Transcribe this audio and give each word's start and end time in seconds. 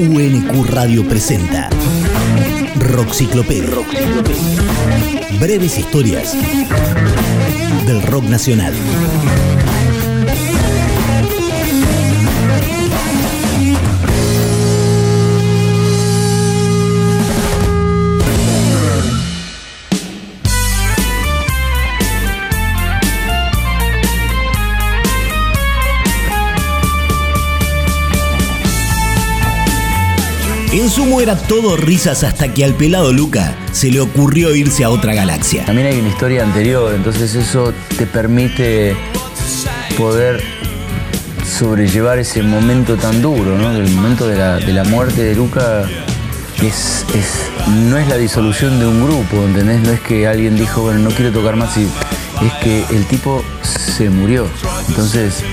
UNQ 0.00 0.64
Radio 0.70 1.04
presenta 1.06 1.68
Rockciclopedia. 2.76 3.76
Breves 5.38 5.76
historias 5.76 6.34
del 7.84 8.00
rock 8.04 8.24
nacional. 8.24 8.72
En 30.90 30.96
sumo 30.96 31.20
era 31.20 31.36
todo 31.36 31.76
risas 31.76 32.24
hasta 32.24 32.52
que 32.52 32.64
al 32.64 32.74
pelado 32.74 33.12
Luca 33.12 33.54
se 33.70 33.92
le 33.92 34.00
ocurrió 34.00 34.56
irse 34.56 34.82
a 34.82 34.90
otra 34.90 35.14
galaxia. 35.14 35.64
También 35.64 35.86
hay 35.86 36.00
una 36.00 36.08
historia 36.08 36.42
anterior, 36.42 36.92
entonces 36.92 37.36
eso 37.36 37.72
te 37.96 38.06
permite 38.08 38.96
poder 39.96 40.42
sobrellevar 41.46 42.18
ese 42.18 42.42
momento 42.42 42.96
tan 42.96 43.22
duro, 43.22 43.56
¿no? 43.56 43.70
El 43.70 43.88
momento 43.92 44.26
de 44.26 44.36
la, 44.36 44.82
muerte 44.82 45.22
de 45.22 45.36
Luca 45.36 45.84
es, 46.60 47.06
no 47.68 47.96
es 47.96 48.08
la 48.08 48.16
disolución 48.16 48.80
de 48.80 48.86
un 48.88 49.04
grupo, 49.04 49.44
¿entendés? 49.44 49.82
No 49.82 49.92
es 49.92 50.00
que 50.00 50.26
alguien 50.26 50.56
dijo, 50.56 50.82
bueno, 50.82 50.98
no 50.98 51.10
quiero 51.10 51.30
tocar 51.30 51.54
más, 51.54 51.76
y, 51.76 51.84
es 51.84 52.52
que 52.64 52.84
el 52.90 53.06
tipo 53.06 53.44
se 53.62 54.10
murió. 54.10 54.48
Entonces, 54.88 55.44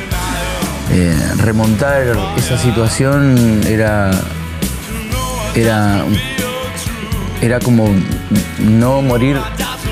eh, 0.92 1.16
remontar 1.38 2.18
esa 2.38 2.58
situación 2.58 3.62
era 3.68 4.10
era, 5.58 6.06
era 7.42 7.60
como 7.60 7.90
no 8.60 9.02
morir 9.02 9.38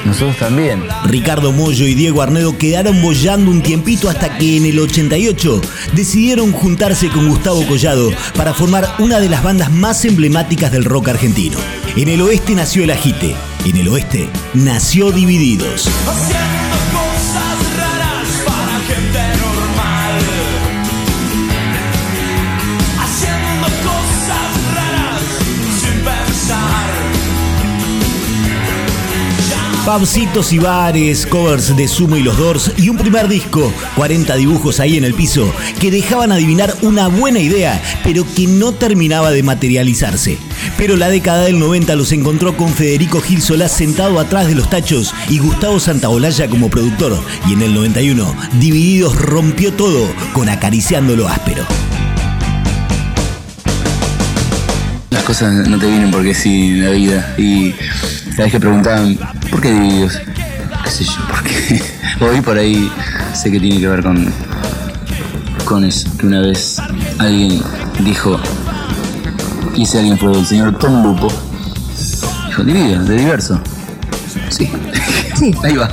nosotros 0.05 0.38
también. 0.38 0.83
Ricardo 1.05 1.52
Mollo 1.52 1.88
y 1.88 1.95
Diego 1.95 2.21
Arnedo 2.21 2.58
quedaron 2.58 3.02
bollando 3.02 3.49
un 3.49 3.63
tiempito 3.63 4.08
hasta 4.08 4.38
que 4.38 4.58
en 4.58 4.66
el 4.66 4.80
88 4.80 5.61
decidieron 5.93 6.52
juntarse 6.52 7.09
con 7.09 7.27
Gustavo 7.27 7.66
Collado 7.66 8.11
para 8.36 8.53
formar 8.53 8.88
una 8.99 9.19
de 9.19 9.30
las 9.30 9.41
bandas 9.41 9.71
más 9.71 10.05
emblemáticas 10.05 10.71
del 10.71 10.86
rock 10.86 11.09
argentino. 11.09 11.58
En 11.95 12.09
el 12.09 12.21
oeste 12.21 12.53
nació 12.53 12.83
el 12.83 12.91
Agite, 12.91 13.36
en 13.66 13.77
el 13.77 13.88
oeste 13.88 14.30
nació 14.53 15.11
Divididos. 15.11 15.89
Pabcitos 29.86 30.52
y 30.52 30.58
bares, 30.58 31.28
covers 31.28 31.78
de 31.78 31.88
Sumo 31.88 32.17
y 32.17 32.23
los 32.23 32.36
Doors 32.39 32.72
y 32.75 32.89
un 32.89 32.97
primer 32.97 33.28
disco, 33.28 33.72
40 33.95 34.36
dibujos 34.36 34.80
ahí 34.80 34.97
en 34.97 35.03
el 35.03 35.14
piso, 35.14 35.53
que 35.80 35.92
dejaban 35.92 36.31
adivinar 36.31 36.73
una 36.81 37.08
buena 37.08 37.39
idea, 37.39 37.80
pero 38.03 38.25
que 38.36 38.47
no 38.47 38.72
terminaba 38.72 39.30
de 39.30 39.44
materializarse. 39.44 40.39
Pero 40.75 40.95
la 40.97 41.09
década 41.09 41.44
del 41.44 41.59
90 41.59 41.95
los 41.95 42.11
encontró 42.14 42.58
con 42.58 42.69
Federico 42.69 43.22
Gil 43.22 43.44
Solá 43.44 43.69
sentado 43.69 44.19
atrás 44.19 44.47
de 44.47 44.55
los 44.55 44.72
tachos 44.72 45.14
y 45.30 45.38
Gustavo 45.38 45.80
Santaolalla 45.80 46.49
como 46.49 46.72
productor. 46.72 47.16
Y 47.47 47.53
en 47.53 47.61
el 47.61 47.75
91, 47.75 48.36
Divididos 48.59 49.16
rompió 49.16 49.72
todo 49.72 50.09
con 50.33 50.49
Acariciando 50.49 51.16
lo 51.16 51.27
áspero. 51.27 51.64
Las 55.11 55.22
cosas 55.22 55.70
no 55.70 55.77
te 55.77 55.86
vienen 55.86 56.09
porque 56.09 56.33
sí 56.33 56.72
la 56.72 56.89
vida. 56.89 57.36
Y 57.38 57.75
cada 58.36 58.44
vez 58.44 58.52
que 58.52 58.59
preguntaban, 58.59 59.17
¿por 59.50 59.61
qué 59.61 59.72
divididos? 59.72 60.19
¿Qué 60.83 60.91
sé 60.91 61.05
yo? 61.05 61.14
Porque 61.30 61.82
hoy 62.20 62.42
por 62.43 62.58
ahí 62.58 62.92
sé 63.33 63.49
que 63.49 63.59
tiene 63.61 63.80
que 63.80 63.87
ver 63.87 64.04
con, 64.04 64.30
con 65.64 65.86
eso. 65.86 66.09
Que 66.17 66.27
una 66.27 66.42
vez 66.42 66.82
alguien 67.17 67.61
dijo, 68.02 68.37
y 69.73 69.83
ese 69.83 69.99
alguien 69.99 70.17
fue 70.17 70.37
el 70.37 70.45
señor 70.45 70.77
Tom 70.77 71.02
Lupo, 71.02 71.32
dijo, 72.48 72.64
dividido, 72.64 73.04
de 73.05 73.15
diverso. 73.15 73.59
Sí. 74.49 74.70
Sí. 75.38 75.55
Ahí 75.64 75.76
va. 75.77 75.89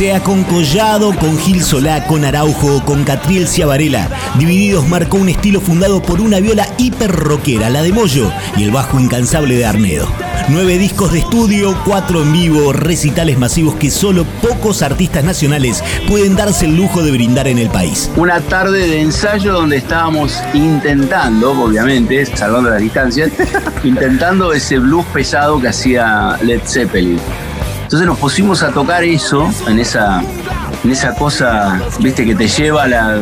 Sea 0.00 0.22
con 0.22 0.44
Collado, 0.44 1.14
con 1.14 1.38
Gil 1.38 1.62
Solá, 1.62 2.06
con 2.06 2.24
Araujo 2.24 2.76
o 2.76 2.84
con 2.86 3.04
Catriel 3.04 3.46
Ciavarela, 3.46 4.08
Divididos 4.38 4.88
marcó 4.88 5.18
un 5.18 5.28
estilo 5.28 5.60
fundado 5.60 6.00
por 6.00 6.22
una 6.22 6.40
viola 6.40 6.66
hiper 6.78 7.12
rockera, 7.12 7.68
la 7.68 7.82
de 7.82 7.92
Moyo, 7.92 8.32
y 8.56 8.64
el 8.64 8.70
bajo 8.70 8.98
incansable 8.98 9.56
de 9.56 9.66
Arnedo. 9.66 10.08
Nueve 10.48 10.78
discos 10.78 11.12
de 11.12 11.18
estudio, 11.18 11.76
cuatro 11.84 12.22
en 12.22 12.32
vivo, 12.32 12.72
recitales 12.72 13.36
masivos 13.36 13.74
que 13.74 13.90
solo 13.90 14.24
pocos 14.40 14.80
artistas 14.80 15.22
nacionales 15.22 15.84
pueden 16.08 16.34
darse 16.34 16.64
el 16.64 16.76
lujo 16.76 17.02
de 17.02 17.10
brindar 17.10 17.46
en 17.46 17.58
el 17.58 17.68
país. 17.68 18.10
Una 18.16 18.40
tarde 18.40 18.88
de 18.88 19.02
ensayo 19.02 19.52
donde 19.52 19.76
estábamos 19.76 20.40
intentando, 20.54 21.50
obviamente, 21.50 22.24
salvando 22.24 22.70
las 22.70 22.80
distancias, 22.80 23.32
intentando 23.84 24.54
ese 24.54 24.78
blues 24.78 25.04
pesado 25.12 25.60
que 25.60 25.68
hacía 25.68 26.38
Led 26.40 26.62
Zeppelin. 26.64 27.20
Entonces 27.90 28.06
nos 28.06 28.18
pusimos 28.18 28.62
a 28.62 28.70
tocar 28.70 29.02
eso, 29.02 29.52
en 29.66 29.80
esa, 29.80 30.22
en 30.84 30.92
esa 30.92 31.12
cosa, 31.12 31.80
viste, 31.98 32.24
que 32.24 32.36
te 32.36 32.46
lleva 32.46 32.86
la, 32.86 33.20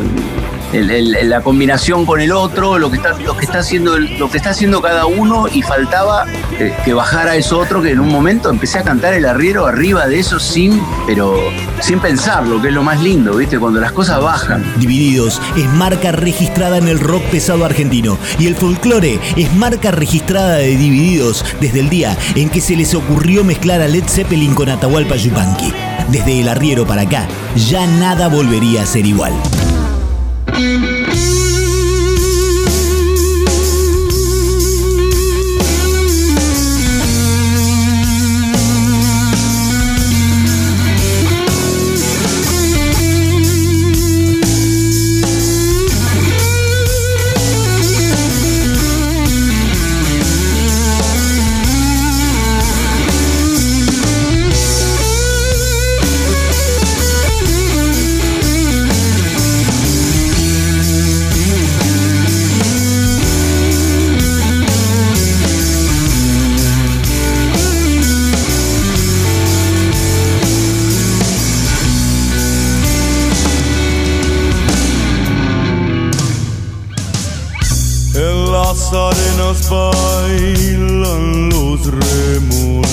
la 0.73 1.41
combinación 1.41 2.05
con 2.05 2.21
el 2.21 2.31
otro, 2.31 2.77
lo 2.77 2.89
que 2.89 2.97
está, 2.97 3.17
lo 3.19 3.35
que 3.35 3.45
está 3.45 3.59
haciendo, 3.59 3.97
lo 3.97 4.29
que 4.29 4.37
está 4.37 4.51
haciendo 4.51 4.81
cada 4.81 5.05
uno 5.05 5.47
y 5.47 5.61
faltaba 5.61 6.25
eh, 6.59 6.75
que 6.85 6.93
bajara 6.93 7.35
eso 7.35 7.59
otro 7.59 7.81
que 7.81 7.91
en 7.91 7.99
un 7.99 8.09
momento 8.09 8.49
empecé 8.49 8.79
a 8.79 8.83
cantar 8.83 9.13
el 9.13 9.25
arriero 9.25 9.65
arriba 9.65 10.07
de 10.07 10.19
eso 10.19 10.39
sin, 10.39 10.81
pero 11.07 11.37
sin 11.79 11.99
pensarlo, 11.99 12.61
que 12.61 12.69
es 12.69 12.73
lo 12.73 12.83
más 12.83 13.01
lindo, 13.01 13.35
¿viste? 13.35 13.59
Cuando 13.59 13.79
las 13.79 13.91
cosas 13.91 14.21
bajan. 14.21 14.63
Divididos 14.77 15.41
es 15.57 15.65
marca 15.73 16.11
registrada 16.11 16.77
en 16.77 16.87
el 16.87 16.99
rock 16.99 17.23
pesado 17.23 17.65
argentino 17.65 18.17
y 18.37 18.47
el 18.47 18.55
folclore 18.55 19.19
es 19.35 19.53
marca 19.55 19.91
registrada 19.91 20.55
de 20.55 20.77
Divididos 20.77 21.43
desde 21.59 21.79
el 21.79 21.89
día 21.89 22.17
en 22.35 22.49
que 22.49 22.61
se 22.61 22.75
les 22.75 22.93
ocurrió 22.93 23.43
mezclar 23.43 23.81
a 23.81 23.87
Led 23.87 24.07
Zeppelin 24.07 24.53
con 24.53 24.69
Atahualpa 24.69 25.15
Yupanqui. 25.15 25.73
Desde 26.09 26.41
el 26.41 26.49
arriero 26.49 26.85
para 26.87 27.03
acá, 27.03 27.27
ya 27.55 27.85
nada 27.85 28.27
volvería 28.27 28.83
a 28.83 28.85
ser 28.85 29.05
igual. 29.05 29.33
Thank 30.59 30.83
you. 30.83 30.98
Arenas 78.69 79.67
bailan 79.67 81.49
los 81.49 81.81
remolinos. 81.87 82.83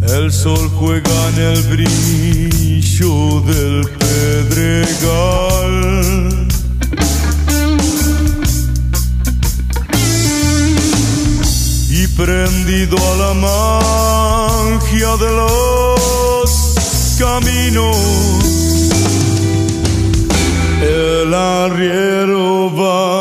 El 0.00 0.32
sol 0.32 0.70
juega 0.78 1.28
en 1.28 1.38
el 1.40 1.62
brillo 1.64 3.42
del 3.42 3.86
pedregal. 3.98 5.78
Y 11.90 12.06
prendido 12.16 12.96
a 12.96 13.16
la 13.16 13.34
magia 13.34 15.16
de 15.18 15.30
los 15.36 16.39
caminos. 17.20 17.96
El 20.80 21.34
arriero 21.34 22.74
va. 22.74 23.19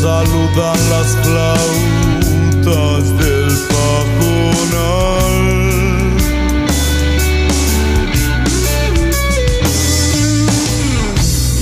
Saludan 0.00 0.78
las 0.90 1.16
flautas 1.24 3.04
del 3.18 3.52
pajonal. 3.72 5.46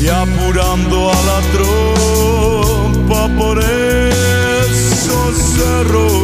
y 0.03 0.09
apurando 0.09 0.97
a 1.11 1.19
la 1.31 1.41
tropa 1.55 3.23
por 3.39 3.57
esos 3.59 5.33
cerros. 5.57 6.24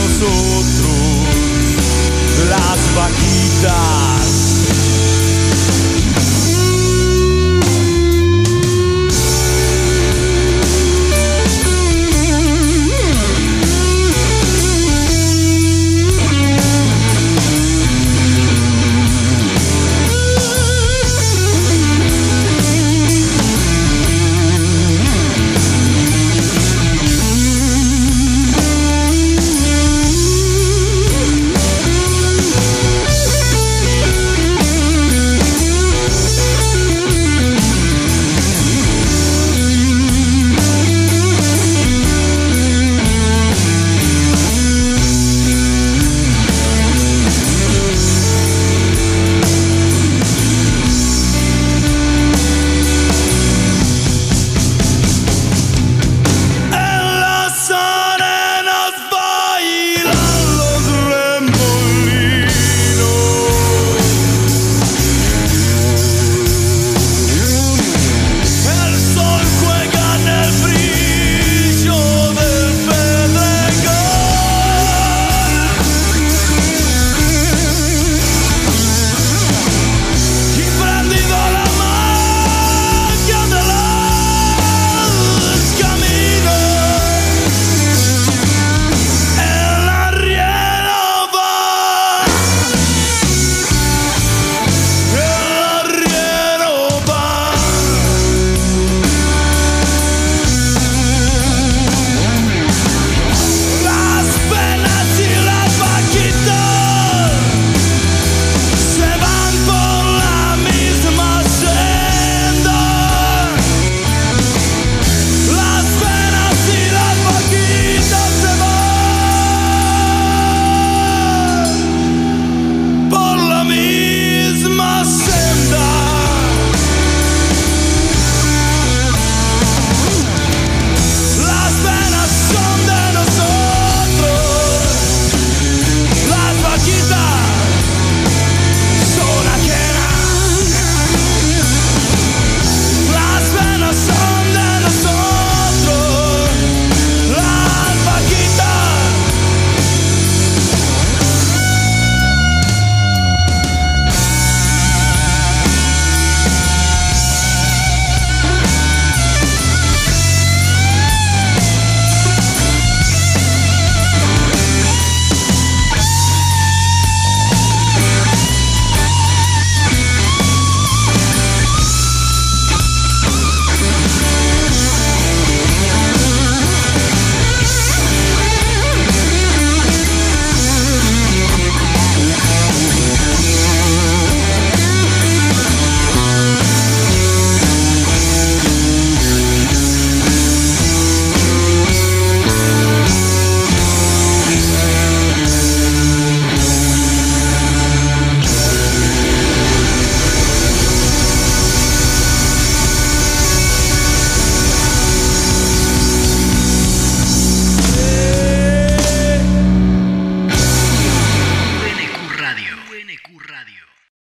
las 3.01 3.09
vaquitas 3.09 4.20